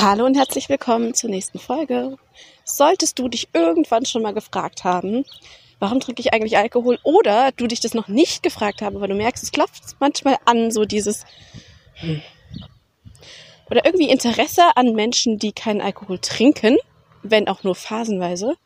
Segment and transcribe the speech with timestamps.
[0.00, 2.18] Hallo und herzlich willkommen zur nächsten Folge.
[2.62, 5.24] Solltest du dich irgendwann schon mal gefragt haben,
[5.80, 9.16] warum trinke ich eigentlich Alkohol oder du dich das noch nicht gefragt haben, aber du
[9.16, 11.24] merkst, es klopft manchmal an, so dieses
[11.94, 12.22] hm.
[13.68, 16.76] oder irgendwie Interesse an Menschen, die keinen Alkohol trinken,
[17.24, 18.56] wenn auch nur phasenweise,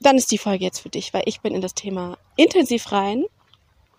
[0.00, 3.24] dann ist die Folge jetzt für dich, weil ich bin in das Thema intensiv rein,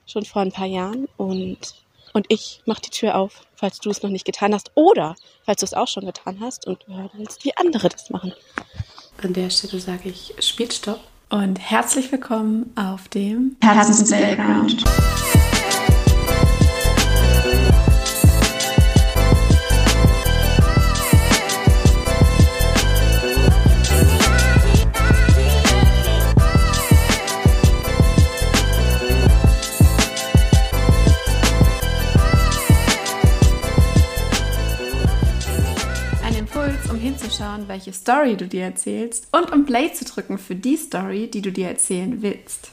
[0.07, 1.82] schon vor ein paar Jahren und
[2.14, 5.16] und ich mache die Tür auf, falls du es noch nicht getan hast oder
[5.46, 8.33] falls du es auch schon getan hast und du hören willst, wie andere das machen.
[9.21, 14.11] An der Stelle sage ich Spielstopp und herzlich willkommen auf dem Herzens
[37.53, 41.41] Hinzuschauen, welche Story du dir erzählst und um Play zu drücken für die Story, die
[41.41, 42.71] du dir erzählen willst.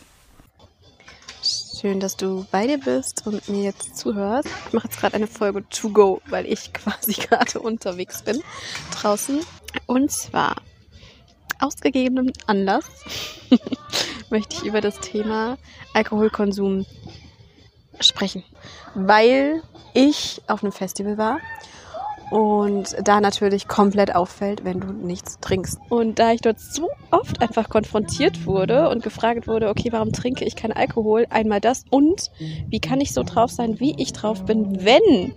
[1.80, 4.48] Schön, dass du bei dir bist und mir jetzt zuhörst.
[4.66, 8.42] Ich mache jetzt gerade eine Folge to go, weil ich quasi gerade unterwegs bin
[8.92, 9.40] draußen.
[9.86, 10.56] Und zwar
[11.58, 12.84] aus gegebenem Anlass
[14.30, 15.58] möchte ich über das Thema
[15.94, 16.86] Alkoholkonsum
[18.00, 18.44] sprechen,
[18.94, 21.38] weil ich auf einem Festival war
[22.30, 25.78] und da natürlich komplett auffällt, wenn du nichts trinkst.
[25.88, 30.44] Und da ich dort so oft einfach konfrontiert wurde und gefragt wurde, okay, warum trinke
[30.44, 31.26] ich keinen Alkohol?
[31.30, 32.30] Einmal das und
[32.68, 35.34] wie kann ich so drauf sein, wie ich drauf bin, wenn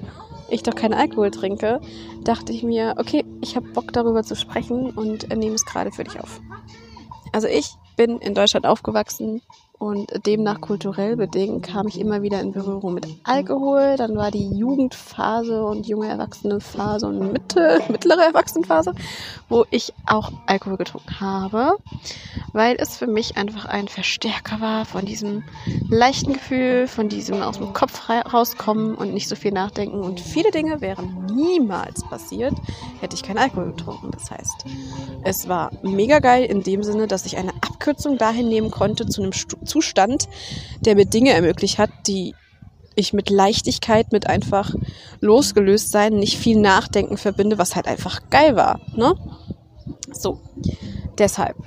[0.50, 1.82] ich doch keinen Alkohol trinke,
[2.24, 6.04] dachte ich mir, okay, ich habe Bock darüber zu sprechen und nehme es gerade für
[6.04, 6.42] dich auf.
[7.32, 9.42] Also ich bin in Deutschland aufgewachsen,
[9.84, 13.96] und demnach kulturell bedingt kam ich immer wieder in Berührung mit Alkohol.
[13.98, 18.94] Dann war die Jugendphase und junge Erwachsenenphase und Mitte, mittlere Erwachsenenphase,
[19.50, 21.74] wo ich auch Alkohol getrunken habe,
[22.54, 25.44] weil es für mich einfach ein Verstärker war von diesem
[25.90, 30.00] leichten Gefühl, von diesem aus dem Kopf rauskommen und nicht so viel nachdenken.
[30.00, 32.54] Und viele Dinge wären niemals passiert,
[33.02, 34.12] hätte ich keinen Alkohol getrunken.
[34.12, 34.66] Das heißt,
[35.24, 37.52] es war mega geil in dem Sinne, dass ich eine
[37.84, 40.30] Abkürzung dahin nehmen konnte zu einem Zustand,
[40.80, 42.34] der mir Dinge ermöglicht hat, die
[42.96, 44.74] ich mit Leichtigkeit, mit einfach
[45.20, 48.80] losgelöst sein, nicht viel Nachdenken verbinde, was halt einfach geil war.
[48.96, 49.16] Ne?
[50.14, 50.40] So,
[51.18, 51.58] deshalb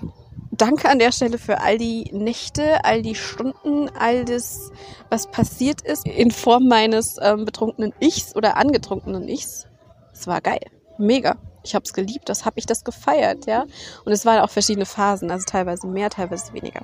[0.52, 4.70] danke an der Stelle für all die Nächte, all die Stunden, all das,
[5.10, 9.66] was passiert ist in Form meines ähm, betrunkenen Ichs oder angetrunkenen Ichs.
[10.14, 10.60] Es war geil,
[10.96, 11.36] mega.
[11.66, 13.66] Ich habe es geliebt, das habe ich das gefeiert, ja.
[14.04, 16.82] Und es waren auch verschiedene Phasen, also teilweise mehr, teilweise weniger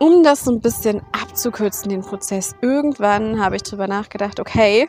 [0.00, 4.88] um das so ein bisschen abzukürzen, den Prozess, irgendwann habe ich drüber nachgedacht, okay.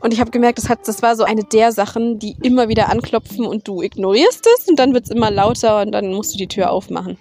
[0.00, 2.88] Und ich habe gemerkt, das, hat, das war so eine der Sachen, die immer wieder
[2.88, 6.38] anklopfen und du ignorierst es und dann wird es immer lauter und dann musst du
[6.38, 7.18] die Tür aufmachen.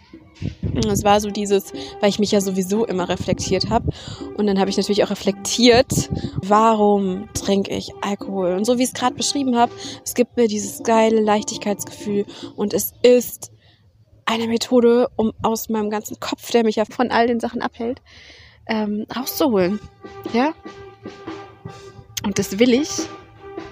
[0.92, 3.90] Es war so dieses, weil ich mich ja sowieso immer reflektiert habe.
[4.36, 6.10] Und dann habe ich natürlich auch reflektiert,
[6.42, 8.54] warum trinke ich Alkohol?
[8.54, 9.72] Und so wie ich es gerade beschrieben habe,
[10.04, 12.26] es gibt mir dieses geile Leichtigkeitsgefühl
[12.56, 13.52] und es ist
[14.26, 18.02] eine Methode, um aus meinem ganzen Kopf, der mich ja von all den Sachen abhält,
[18.68, 19.80] ähm, rauszuholen.
[20.34, 20.54] Ja?
[22.24, 22.90] Und das will ich,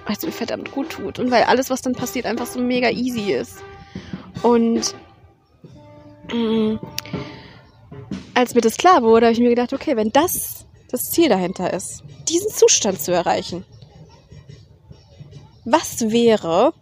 [0.06, 2.90] weil es mir verdammt gut tut und weil alles, was dann passiert, einfach so mega
[2.90, 3.58] easy ist.
[4.44, 4.96] Und
[6.32, 6.80] mh, mm,
[8.34, 11.74] als mir das klar wurde, habe ich mir gedacht, okay, wenn das das Ziel dahinter
[11.74, 13.66] ist, diesen Zustand zu erreichen,
[15.64, 16.74] was wäre,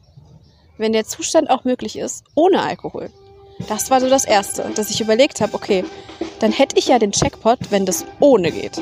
[0.78, 3.09] wenn der Zustand auch möglich ist ohne Alkohol?
[3.70, 5.86] Das war so das Erste, dass ich überlegt habe, okay,
[6.40, 8.81] dann hätte ich ja den Checkpot, wenn das ohne geht.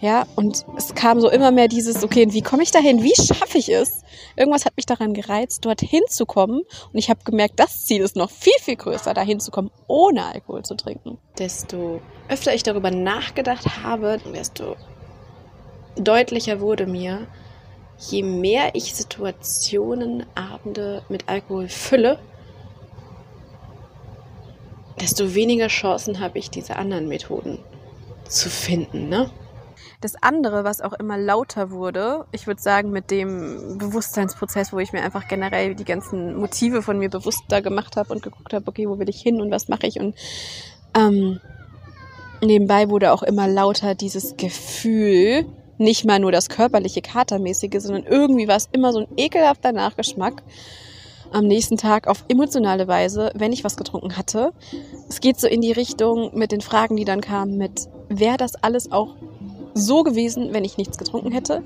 [0.00, 3.02] Ja, und es kam so immer mehr dieses, okay, wie komme ich dahin?
[3.02, 4.02] Wie schaffe ich es?
[4.36, 6.60] Irgendwas hat mich daran gereizt, dorthin zu kommen.
[6.92, 10.24] Und ich habe gemerkt, das Ziel ist noch viel, viel größer, dahin zu kommen, ohne
[10.26, 11.18] Alkohol zu trinken.
[11.36, 14.76] Desto öfter ich darüber nachgedacht habe, desto
[15.96, 17.26] deutlicher wurde mir,
[17.98, 22.20] je mehr ich Situationen, Abende mit Alkohol fülle,
[25.00, 27.58] desto weniger Chancen habe ich, diese anderen Methoden
[28.28, 29.08] zu finden.
[29.08, 29.30] Ne?
[30.00, 34.92] Das andere, was auch immer lauter wurde, ich würde sagen, mit dem Bewusstseinsprozess, wo ich
[34.92, 38.88] mir einfach generell die ganzen Motive von mir bewusster gemacht habe und geguckt habe, okay,
[38.88, 40.14] wo will ich hin und was mache ich und
[40.94, 41.40] ähm,
[42.40, 45.46] nebenbei wurde auch immer lauter dieses Gefühl,
[45.78, 50.42] nicht mal nur das körperliche, katermäßige, sondern irgendwie war es immer so ein ekelhafter Nachgeschmack
[51.32, 54.52] am nächsten Tag auf emotionale Weise, wenn ich was getrunken hatte.
[55.08, 58.54] Es geht so in die Richtung mit den Fragen, die dann kamen, mit wäre das
[58.54, 59.16] alles auch
[59.78, 61.62] so gewesen, wenn ich nichts getrunken hätte?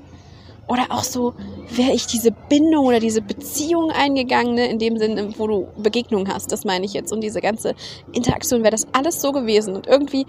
[0.67, 1.33] Oder auch so,
[1.69, 6.33] wäre ich diese Bindung oder diese Beziehung eingegangen, ne, in dem Sinne, wo du Begegnungen
[6.33, 7.11] hast, das meine ich jetzt.
[7.11, 7.75] Und diese ganze
[8.13, 9.75] Interaktion, wäre das alles so gewesen.
[9.75, 10.25] Und irgendwie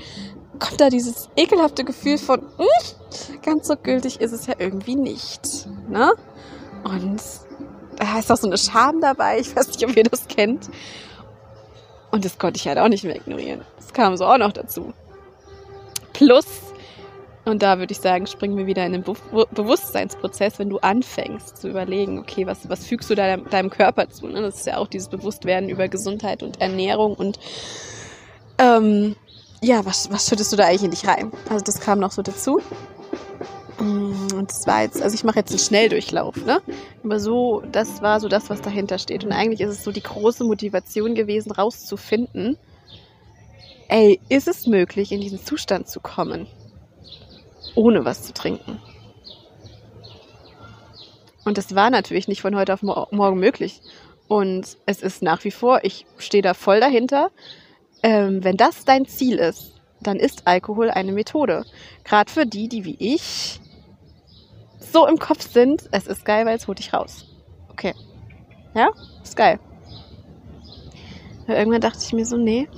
[0.58, 4.96] kommt da dieses ekelhafte Gefühl von, mh, hm, ganz so gültig ist es ja irgendwie
[4.96, 5.69] nicht.
[5.88, 6.12] Ne?
[6.82, 7.22] Und
[7.96, 9.38] da ist auch so eine Scham dabei.
[9.38, 10.69] Ich weiß nicht, ob ihr das kennt.
[12.10, 13.62] Und das konnte ich halt auch nicht mehr ignorieren.
[13.76, 14.92] Das kam so auch noch dazu.
[16.12, 16.46] Plus,
[17.44, 19.14] und da würde ich sagen, springen wir wieder in den Be
[19.52, 24.26] Bewusstseinsprozess, wenn du anfängst zu überlegen, okay, was, was fügst du deinem, deinem Körper zu?
[24.26, 24.41] Ne?
[24.41, 27.38] Das ist ja auch dieses Bewusstwerden über Gesundheit und Ernährung und
[28.58, 29.17] ähm,
[29.62, 31.32] ja, was, was schüttest du da eigentlich in dich rein?
[31.49, 32.61] Also das kam noch so dazu.
[33.79, 36.61] Mm, und das war jetzt, also ich mache jetzt einen Schnelldurchlauf, ne?
[37.02, 39.25] Aber so, das war so das, was dahinter steht.
[39.25, 42.56] Und eigentlich ist es so die große Motivation gewesen, rauszufinden,
[43.88, 46.47] ey, ist es möglich, in diesen Zustand zu kommen,
[47.75, 48.81] ohne was zu trinken?
[51.44, 53.81] Und das war natürlich nicht von heute auf morgen möglich.
[54.29, 57.31] Und es ist nach wie vor, ich stehe da voll dahinter.
[58.03, 61.65] Ähm, wenn das dein Ziel ist, dann ist Alkohol eine Methode.
[62.05, 63.61] Gerade für die, die wie ich
[64.79, 67.26] so im Kopf sind, es ist geil, weil es holt dich raus.
[67.71, 67.94] Okay.
[68.75, 68.88] Ja,
[69.23, 69.59] ist geil.
[71.44, 72.69] Aber irgendwann dachte ich mir so, nee.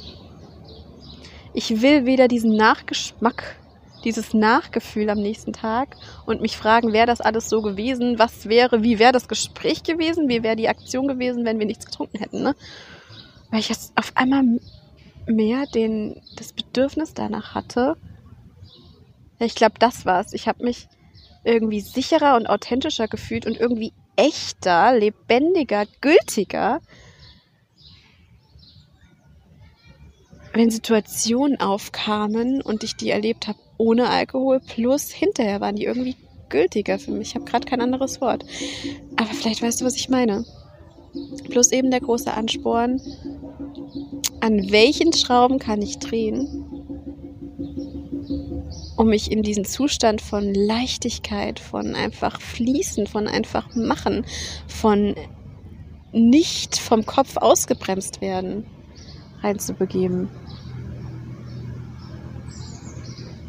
[1.54, 3.56] Ich will weder diesen Nachgeschmack,
[4.04, 5.96] dieses Nachgefühl am nächsten Tag
[6.26, 8.18] und mich fragen, wäre das alles so gewesen?
[8.18, 10.28] Was wäre, wie wäre das Gespräch gewesen?
[10.28, 12.42] Wie wäre die Aktion gewesen, wenn wir nichts getrunken hätten?
[12.42, 12.54] Ne?
[13.50, 14.42] Weil ich jetzt auf einmal
[15.26, 17.96] mehr den, das Bedürfnis danach hatte.
[19.38, 20.32] Ich glaube, das war's.
[20.32, 20.88] Ich habe mich
[21.44, 26.80] irgendwie sicherer und authentischer gefühlt und irgendwie echter, lebendiger, gültiger,
[30.52, 36.16] wenn Situationen aufkamen und ich die erlebt habe ohne Alkohol, plus hinterher waren die irgendwie
[36.48, 37.28] gültiger für mich.
[37.28, 38.44] Ich habe gerade kein anderes Wort.
[39.16, 40.44] Aber vielleicht weißt du, was ich meine.
[41.48, 43.00] Plus eben der große Ansporn,
[44.40, 46.64] an welchen Schrauben kann ich drehen,
[48.96, 54.24] um mich in diesen Zustand von Leichtigkeit, von einfach fließen, von einfach machen,
[54.66, 55.14] von
[56.12, 58.66] nicht vom Kopf ausgebremst werden,
[59.42, 60.28] reinzubegeben.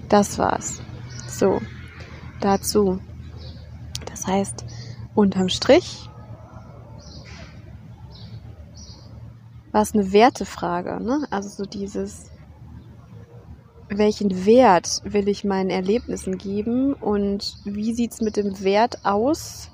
[0.09, 0.81] Das war's.
[1.27, 1.61] So,
[2.39, 2.99] dazu.
[4.09, 4.65] Das heißt,
[5.15, 6.09] unterm Strich
[9.71, 11.27] war es eine Wertefrage, ne?
[11.29, 12.31] Also so dieses,
[13.89, 19.69] welchen Wert will ich meinen Erlebnissen geben und wie sieht es mit dem Wert aus?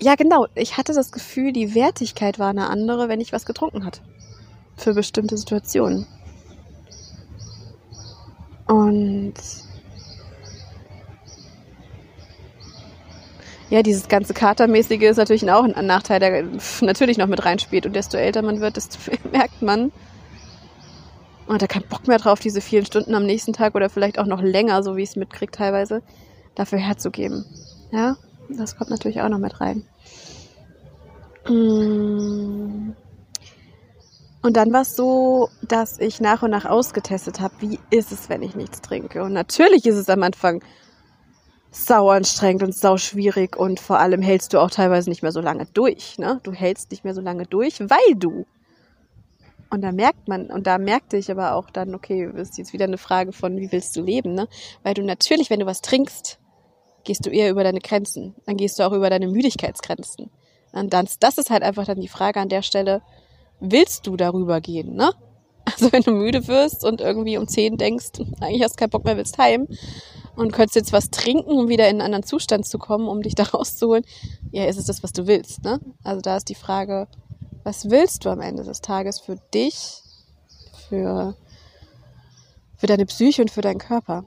[0.00, 0.46] Ja, genau.
[0.54, 4.00] Ich hatte das Gefühl, die Wertigkeit war eine andere, wenn ich was getrunken hatte.
[4.76, 6.06] Für bestimmte Situationen.
[8.66, 9.34] Und
[13.70, 16.44] ja, dieses ganze Katermäßige ist natürlich auch ein Nachteil, der
[16.80, 17.86] natürlich noch mit reinspielt.
[17.86, 19.92] Und desto älter man wird, desto mehr merkt man,
[21.46, 24.26] und er keinen Bock mehr drauf, diese vielen Stunden am nächsten Tag oder vielleicht auch
[24.26, 26.02] noch länger, so wie ich es mitkriege teilweise,
[26.54, 27.44] dafür herzugeben.
[27.92, 28.16] Ja,
[28.48, 29.84] das kommt natürlich auch noch mit rein.
[31.48, 32.92] Mm.
[34.44, 38.28] Und dann war es so, dass ich nach und nach ausgetestet habe, wie ist es,
[38.28, 39.22] wenn ich nichts trinke.
[39.22, 40.62] Und natürlich ist es am Anfang
[41.70, 45.40] sau anstrengend und sau schwierig und vor allem hältst du auch teilweise nicht mehr so
[45.40, 46.18] lange durch.
[46.18, 46.40] Ne?
[46.42, 48.44] Du hältst nicht mehr so lange durch, weil du
[49.70, 52.84] und da merkt man, und da merkte ich aber auch dann, okay, ist jetzt wieder
[52.84, 54.46] eine Frage von, wie willst du leben, ne?
[54.82, 56.38] Weil du natürlich, wenn du was trinkst,
[57.02, 58.34] gehst du eher über deine Grenzen.
[58.44, 60.30] Dann gehst du auch über deine Müdigkeitsgrenzen.
[60.72, 63.00] Und dann, das ist halt einfach dann die Frage an der Stelle,
[63.60, 65.12] willst du darüber gehen, ne?
[65.66, 69.04] Also wenn du müde wirst und irgendwie um zehn denkst, eigentlich hast du keinen Bock
[69.04, 69.66] mehr, willst heim
[70.36, 73.34] und könntest jetzt was trinken, um wieder in einen anderen Zustand zu kommen, um dich
[73.34, 74.04] da rauszuholen,
[74.52, 75.80] ja, ist es das, was du willst, ne?
[76.02, 77.08] Also da ist die Frage,
[77.62, 80.02] was willst du am Ende des Tages für dich,
[80.88, 81.34] für,
[82.76, 84.26] für deine Psyche und für deinen Körper?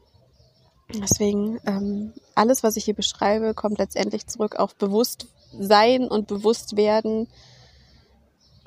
[0.94, 7.28] Deswegen, ähm, alles, was ich hier beschreibe, kommt letztendlich zurück auf Bewusstsein und Bewusstwerden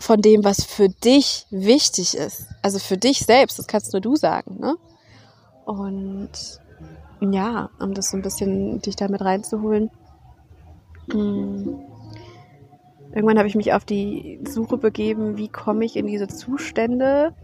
[0.00, 2.46] von dem, was für dich wichtig ist.
[2.62, 4.58] Also für dich selbst, das kannst nur du sagen.
[4.58, 4.76] Ne?
[5.64, 6.30] Und
[7.20, 9.90] ja, um das so ein bisschen dich damit reinzuholen.
[11.08, 11.90] Mh, mm,
[13.12, 17.34] Irgendwann habe ich mich auf die Suche begeben, wie komme ich in diese Zustände,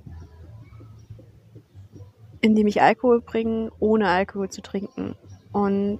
[2.40, 5.16] indem ich Alkohol bringe, ohne Alkohol zu trinken.
[5.52, 5.98] Und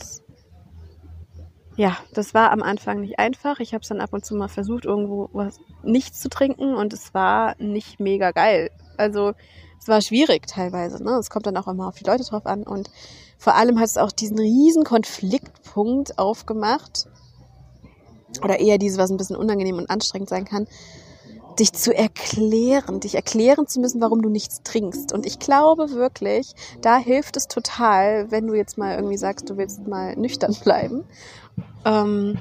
[1.77, 3.61] ja, das war am Anfang nicht einfach.
[3.61, 6.93] Ich habe es dann ab und zu mal versucht, irgendwo was nichts zu trinken und
[6.93, 8.71] es war nicht mega geil.
[8.97, 9.35] Also
[9.79, 11.03] es war schwierig teilweise.
[11.03, 11.13] Ne?
[11.13, 12.63] Es kommt dann auch immer auf die Leute drauf an.
[12.63, 12.91] Und
[13.39, 17.07] vor allem hat es auch diesen riesen Konfliktpunkt aufgemacht.
[18.43, 20.67] Oder eher dieses, was ein bisschen unangenehm und anstrengend sein kann,
[21.59, 25.13] dich zu erklären, dich erklären zu müssen, warum du nichts trinkst.
[25.13, 29.57] Und ich glaube wirklich, da hilft es total, wenn du jetzt mal irgendwie sagst, du
[29.57, 31.05] willst mal nüchtern bleiben.
[31.85, 32.39] Ähm,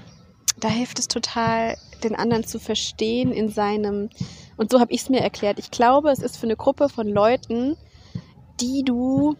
[0.59, 4.09] da hilft es total, den anderen zu verstehen in seinem,
[4.57, 5.59] und so habe ich es mir erklärt.
[5.59, 7.77] Ich glaube, es ist für eine Gruppe von Leuten,
[8.61, 9.35] die du,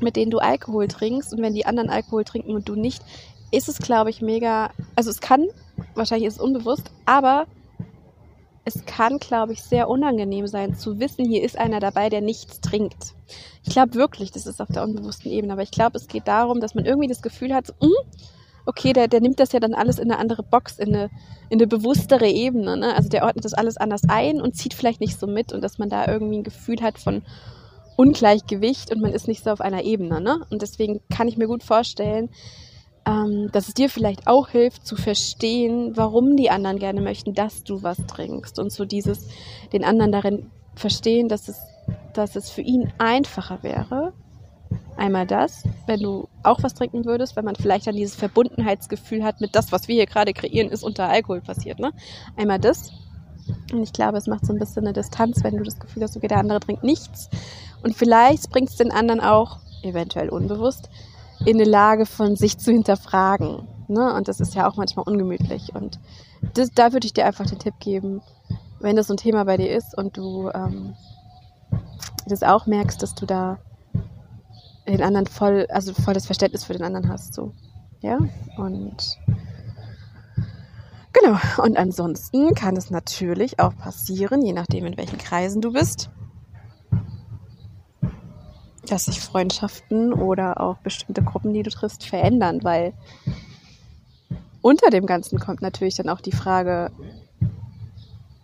[0.00, 3.02] mit denen du Alkohol trinkst, und wenn die anderen Alkohol trinken und du nicht,
[3.50, 5.48] ist es, glaube ich, mega, also es kann,
[5.94, 7.46] wahrscheinlich ist es unbewusst, aber
[8.64, 12.60] es kann, glaube ich, sehr unangenehm sein zu wissen, hier ist einer dabei, der nichts
[12.60, 13.14] trinkt.
[13.64, 16.60] Ich glaube wirklich, das ist auf der unbewussten Ebene, aber ich glaube, es geht darum,
[16.60, 17.92] dass man irgendwie das Gefühl hat, so, mm,
[18.66, 21.10] okay, der, der nimmt das ja dann alles in eine andere Box, in eine,
[21.48, 22.76] in eine bewusstere Ebene.
[22.76, 22.94] Ne?
[22.94, 25.78] Also der ordnet das alles anders ein und zieht vielleicht nicht so mit und dass
[25.78, 27.22] man da irgendwie ein Gefühl hat von
[27.96, 30.20] Ungleichgewicht und man ist nicht so auf einer Ebene.
[30.20, 30.46] Ne?
[30.50, 32.30] Und deswegen kann ich mir gut vorstellen,
[33.10, 37.64] ähm, dass es dir vielleicht auch hilft zu verstehen, warum die anderen gerne möchten, dass
[37.64, 38.58] du was trinkst.
[38.58, 39.26] Und so dieses,
[39.72, 41.58] den anderen darin verstehen, dass es,
[42.14, 44.12] dass es für ihn einfacher wäre.
[44.96, 49.40] Einmal das, wenn du auch was trinken würdest, wenn man vielleicht dann dieses Verbundenheitsgefühl hat
[49.40, 51.80] mit das, was wir hier gerade kreieren, ist unter Alkohol passiert.
[51.80, 51.90] Ne?
[52.36, 52.92] Einmal das.
[53.72, 56.16] Und ich glaube, es macht so ein bisschen eine Distanz, wenn du das Gefühl hast,
[56.16, 57.28] okay, der andere trinkt nichts.
[57.82, 60.90] Und vielleicht bringt es den anderen auch, eventuell unbewusst,
[61.44, 63.66] in eine Lage von sich zu hinterfragen.
[63.88, 64.14] Ne?
[64.14, 65.74] Und das ist ja auch manchmal ungemütlich.
[65.74, 65.98] Und
[66.54, 68.22] das, da würde ich dir einfach den Tipp geben,
[68.78, 70.94] wenn das so ein Thema bei dir ist und du ähm,
[72.26, 73.58] das auch merkst, dass du da
[74.88, 77.52] den anderen voll, also voll das Verständnis für den anderen hast, so.
[78.00, 78.18] Ja,
[78.56, 79.18] und
[81.12, 81.38] genau.
[81.62, 86.10] Und ansonsten kann es natürlich auch passieren, je nachdem in welchen Kreisen du bist,
[88.90, 92.92] dass sich Freundschaften oder auch bestimmte Gruppen, die du triffst, verändern, weil
[94.62, 96.90] unter dem Ganzen kommt natürlich dann auch die Frage,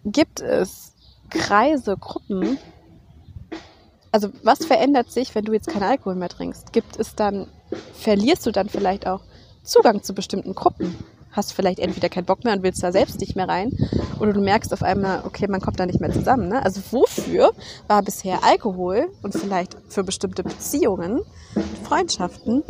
[0.04, 0.94] gibt es
[1.30, 2.58] Kreise, Gruppen?
[4.12, 6.72] Also was verändert sich, wenn du jetzt keinen Alkohol mehr trinkst?
[6.72, 7.48] Gibt es dann,
[7.92, 9.22] verlierst du dann vielleicht auch
[9.62, 10.96] Zugang zu bestimmten Gruppen?
[11.36, 13.70] Hast vielleicht entweder keinen Bock mehr und willst da selbst nicht mehr rein
[14.18, 16.48] oder du merkst auf einmal, okay, man kommt da nicht mehr zusammen.
[16.48, 16.64] Ne?
[16.64, 17.52] Also wofür
[17.86, 21.20] war bisher Alkohol und vielleicht für bestimmte Beziehungen,
[21.84, 22.62] Freundschaften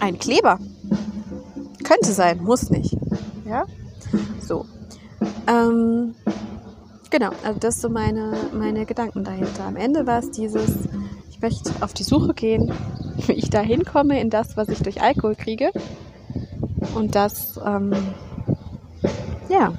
[0.00, 0.58] ein Kleber?
[1.84, 2.96] Könnte sein, muss nicht.
[3.46, 3.64] Ja,
[4.46, 4.66] so.
[5.46, 6.14] Ähm,
[7.10, 9.64] genau, also das so meine, meine Gedanken dahinter.
[9.64, 10.70] Am Ende war es dieses,
[11.30, 12.72] ich möchte auf die Suche gehen,
[13.26, 15.72] wie ich da hinkomme in das, was ich durch Alkohol kriege
[16.94, 17.92] und das, ähm,
[19.48, 19.72] ja,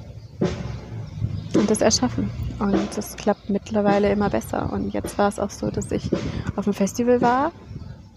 [1.56, 2.30] und das erschaffen.
[2.58, 4.70] Und das klappt mittlerweile immer besser.
[4.72, 6.10] Und jetzt war es auch so, dass ich
[6.56, 7.52] auf dem Festival war,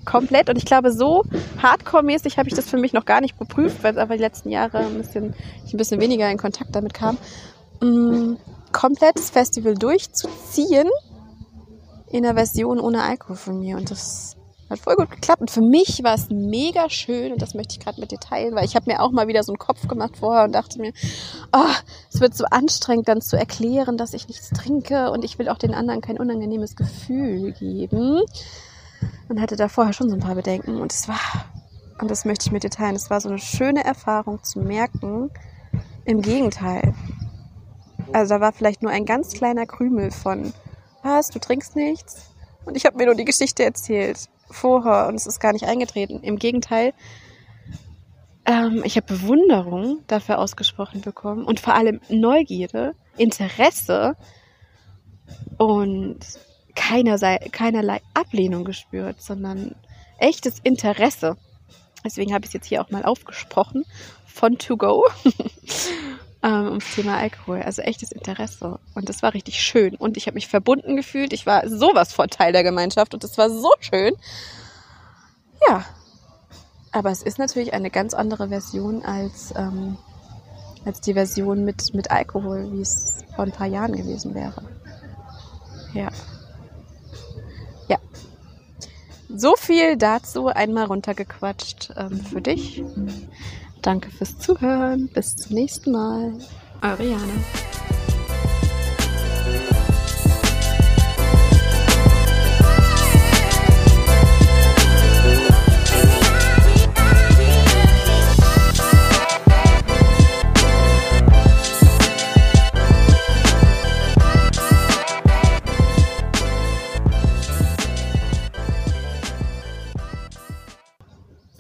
[0.05, 0.50] komplett.
[0.50, 1.23] Und ich glaube, so
[1.62, 4.50] hardcore-mäßig habe ich das für mich noch gar nicht geprüft, weil es einfach die letzten
[4.50, 5.33] Jahre ein bisschen,
[5.65, 7.17] ich ein bisschen weniger in Kontakt damit kam.
[7.81, 8.35] Mm,
[8.71, 10.89] komplettes Festival durchzuziehen
[12.12, 13.77] in einer Version ohne Alkohol von mir.
[13.77, 14.35] Und das
[14.74, 15.42] hat voll gut geklappt.
[15.42, 18.56] Und für mich war es mega schön und das möchte ich gerade mit dir teilen,
[18.56, 20.92] weil ich habe mir auch mal wieder so einen Kopf gemacht vorher und dachte mir,
[21.53, 21.74] oh,
[22.12, 25.58] es wird so anstrengend dann zu erklären, dass ich nichts trinke und ich will auch
[25.58, 28.22] den anderen kein unangenehmes Gefühl geben.
[29.30, 31.46] Und hatte da vorher schon so ein paar Bedenken und es war,
[32.00, 35.32] und das möchte ich mit dir teilen, es war so eine schöne Erfahrung zu merken,
[36.06, 36.94] im Gegenteil.
[38.12, 40.53] Also da war vielleicht nur ein ganz kleiner Krümel von,
[41.01, 42.30] was, du trinkst nichts?
[42.65, 46.22] Und ich habe mir nur die Geschichte erzählt vorher und es ist gar nicht eingetreten.
[46.24, 46.93] Im Gegenteil,
[48.45, 54.15] ähm, ich habe Bewunderung dafür ausgesprochen bekommen und vor allem Neugierde, Interesse
[55.57, 56.19] und
[56.75, 59.75] keinerlei, keinerlei Ablehnung gespürt, sondern
[60.17, 61.38] echtes Interesse.
[62.03, 63.86] Deswegen habe ich es jetzt hier auch mal aufgesprochen
[64.25, 65.05] von To Go
[66.43, 67.62] ähm, ums Thema Alkohol.
[67.62, 68.79] Also echtes Interesse.
[68.93, 69.95] Und das war richtig schön.
[69.95, 71.33] Und ich habe mich verbunden gefühlt.
[71.33, 74.13] Ich war sowas von Teil der Gemeinschaft und das war so schön.
[75.67, 75.85] Ja.
[76.91, 79.97] Aber es ist natürlich eine ganz andere Version als, ähm,
[80.85, 84.62] als die Version mit, mit Alkohol, wie es vor ein paar Jahren gewesen wäre.
[85.93, 86.09] Ja.
[87.88, 87.97] Ja.
[89.35, 92.83] So viel dazu einmal runtergequatscht ähm, für dich.
[93.84, 95.10] Danke fürs Zuhören.
[95.10, 96.34] Bis zum nächsten Mal.
[96.82, 97.73] Eure Jana.